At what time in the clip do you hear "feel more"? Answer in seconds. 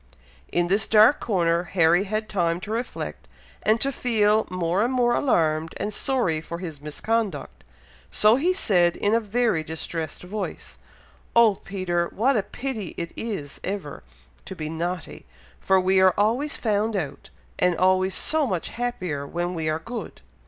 3.91-4.83